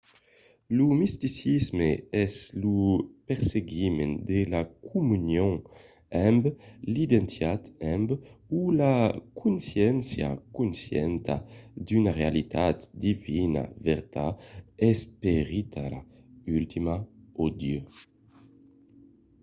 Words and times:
lo 0.77 0.85
misticisme 1.01 1.87
es 2.23 2.35
lo 2.63 2.77
perseguiment 3.27 4.13
de 4.29 4.39
la 4.53 4.61
comunion 4.89 5.53
amb 6.27 6.41
de 6.47 6.51
l'identitat 6.93 7.61
amb 7.93 8.07
o 8.59 8.59
la 8.81 8.95
consciéncia 9.41 10.29
conscienta 10.57 11.35
d'una 11.85 12.11
realitat 12.19 12.77
divinitat 13.03 13.69
vertat 13.87 14.33
esperitala 14.89 15.99
ultima 16.57 16.95
o 17.43 17.45
dieu 17.63 17.83